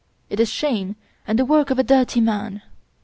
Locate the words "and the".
1.27-1.45